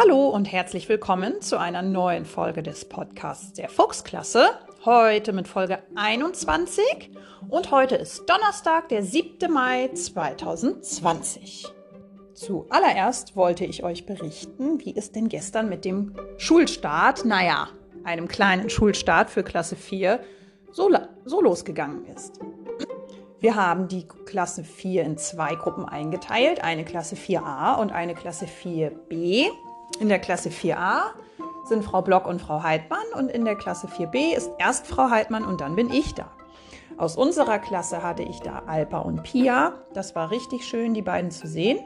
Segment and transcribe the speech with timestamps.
[0.00, 4.50] Hallo und herzlich willkommen zu einer neuen Folge des Podcasts der Fuchsklasse.
[4.84, 7.10] Heute mit Folge 21
[7.48, 9.52] und heute ist Donnerstag, der 7.
[9.52, 11.66] Mai 2020.
[12.32, 17.66] Zuallererst wollte ich euch berichten, wie es denn gestern mit dem Schulstart, naja,
[18.04, 20.20] einem kleinen Schulstart für Klasse 4,
[20.70, 20.92] so,
[21.24, 22.38] so losgegangen ist.
[23.40, 28.46] Wir haben die Klasse 4 in zwei Gruppen eingeteilt, eine Klasse 4a und eine Klasse
[28.46, 29.50] 4b.
[30.00, 31.10] In der Klasse 4a
[31.64, 35.44] sind Frau Block und Frau Heidmann und in der Klasse 4b ist erst Frau Heidmann
[35.44, 36.30] und dann bin ich da.
[36.96, 39.72] Aus unserer Klasse hatte ich da Alpa und Pia.
[39.94, 41.78] Das war richtig schön, die beiden zu sehen.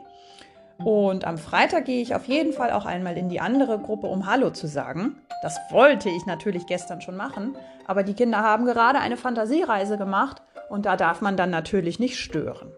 [0.79, 4.27] Und am Freitag gehe ich auf jeden Fall auch einmal in die andere Gruppe, um
[4.27, 5.17] Hallo zu sagen.
[5.43, 7.57] Das wollte ich natürlich gestern schon machen,
[7.87, 12.19] aber die Kinder haben gerade eine Fantasiereise gemacht und da darf man dann natürlich nicht
[12.19, 12.73] stören.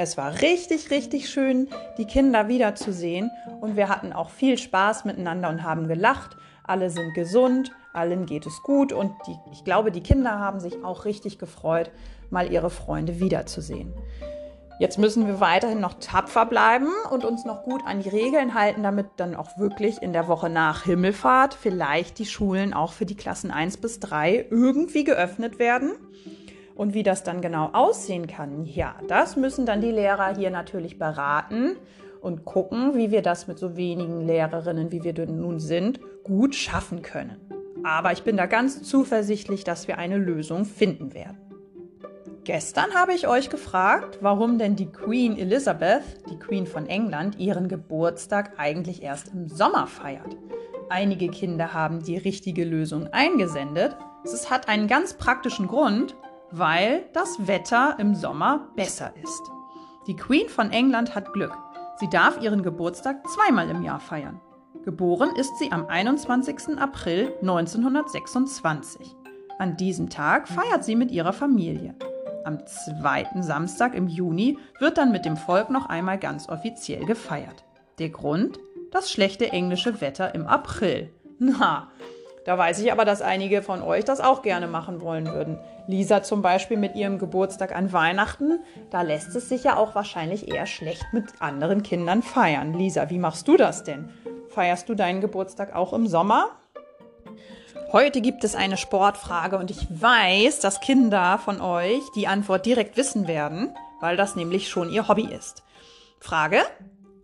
[0.00, 1.66] Es war richtig, richtig schön,
[1.98, 6.36] die Kinder wiederzusehen und wir hatten auch viel Spaß miteinander und haben gelacht.
[6.62, 10.84] Alle sind gesund, allen geht es gut und die, ich glaube, die Kinder haben sich
[10.84, 11.90] auch richtig gefreut,
[12.30, 13.92] mal ihre Freunde wiederzusehen.
[14.78, 18.84] Jetzt müssen wir weiterhin noch tapfer bleiben und uns noch gut an die Regeln halten,
[18.84, 23.16] damit dann auch wirklich in der Woche nach Himmelfahrt vielleicht die Schulen auch für die
[23.16, 25.94] Klassen 1 bis 3 irgendwie geöffnet werden.
[26.78, 30.96] Und wie das dann genau aussehen kann, ja, das müssen dann die Lehrer hier natürlich
[30.96, 31.76] beraten
[32.20, 37.02] und gucken, wie wir das mit so wenigen Lehrerinnen, wie wir nun sind, gut schaffen
[37.02, 37.40] können.
[37.82, 41.38] Aber ich bin da ganz zuversichtlich, dass wir eine Lösung finden werden.
[42.44, 47.66] Gestern habe ich euch gefragt, warum denn die Queen Elizabeth, die Queen von England, ihren
[47.66, 50.36] Geburtstag eigentlich erst im Sommer feiert.
[50.90, 53.96] Einige Kinder haben die richtige Lösung eingesendet.
[54.22, 56.14] Es hat einen ganz praktischen Grund,
[56.50, 59.42] weil das Wetter im Sommer besser ist.
[60.06, 61.56] Die Queen von England hat Glück.
[62.00, 64.40] Sie darf ihren Geburtstag zweimal im Jahr feiern.
[64.84, 66.78] Geboren ist sie am 21.
[66.78, 69.16] April 1926.
[69.58, 71.94] An diesem Tag feiert sie mit ihrer Familie.
[72.44, 77.64] Am zweiten Samstag im Juni wird dann mit dem Volk noch einmal ganz offiziell gefeiert.
[77.98, 78.58] Der Grund?
[78.90, 81.12] Das schlechte englische Wetter im April.
[81.38, 81.90] Na,
[82.48, 85.58] da weiß ich aber, dass einige von euch das auch gerne machen wollen würden.
[85.86, 90.50] Lisa zum Beispiel mit ihrem Geburtstag an Weihnachten, da lässt es sich ja auch wahrscheinlich
[90.50, 92.72] eher schlecht mit anderen Kindern feiern.
[92.72, 94.08] Lisa, wie machst du das denn?
[94.48, 96.48] Feierst du deinen Geburtstag auch im Sommer?
[97.92, 102.96] Heute gibt es eine Sportfrage und ich weiß, dass Kinder von euch die Antwort direkt
[102.96, 105.64] wissen werden, weil das nämlich schon ihr Hobby ist.
[106.18, 106.62] Frage: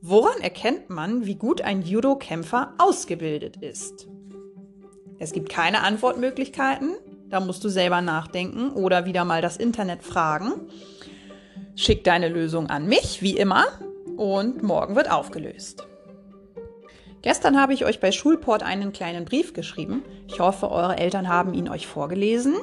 [0.02, 4.06] Woran erkennt man, wie gut ein Judo-Kämpfer ausgebildet ist?
[5.18, 6.96] Es gibt keine Antwortmöglichkeiten.
[7.30, 10.52] Da musst du selber nachdenken oder wieder mal das Internet fragen.
[11.76, 13.64] Schick deine Lösung an mich, wie immer,
[14.16, 15.86] und morgen wird aufgelöst.
[17.22, 20.02] Gestern habe ich euch bei Schulport einen kleinen Brief geschrieben.
[20.28, 22.54] Ich hoffe, eure Eltern haben ihn euch vorgelesen.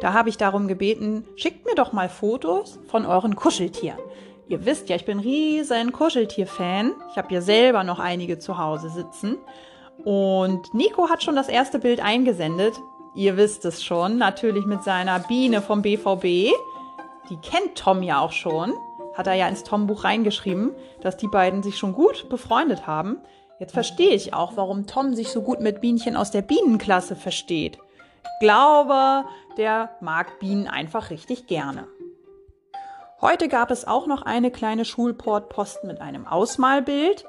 [0.00, 4.00] Da habe ich darum gebeten, schickt mir doch mal Fotos von euren Kuscheltieren.
[4.48, 6.94] Ihr wisst ja, ich bin riesen Kuscheltier-Fan.
[7.12, 9.36] Ich habe ja selber noch einige zu Hause sitzen.
[10.04, 12.74] Und Nico hat schon das erste Bild eingesendet.
[13.14, 16.52] Ihr wisst es schon, natürlich mit seiner Biene vom BVB.
[17.30, 18.74] Die kennt Tom ja auch schon.
[19.14, 20.70] Hat er ja ins Tom-Buch reingeschrieben,
[21.00, 23.18] dass die beiden sich schon gut befreundet haben.
[23.58, 27.78] Jetzt verstehe ich auch, warum Tom sich so gut mit Bienchen aus der Bienenklasse versteht.
[28.40, 29.24] Glaube,
[29.56, 31.88] der mag Bienen einfach richtig gerne.
[33.20, 37.24] Heute gab es auch noch eine kleine Schulportpost mit einem Ausmalbild.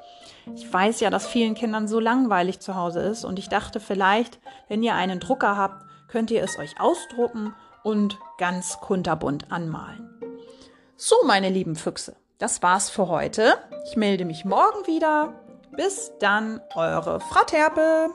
[0.54, 4.38] Ich weiß ja, dass vielen Kindern so langweilig zu Hause ist und ich dachte vielleicht,
[4.68, 10.08] wenn ihr einen Drucker habt, könnt ihr es euch ausdrucken und ganz kunterbunt anmalen.
[10.96, 13.54] So, meine lieben Füchse, das war's für heute.
[13.86, 15.34] Ich melde mich morgen wieder.
[15.76, 18.10] Bis dann, eure Frau Terpe.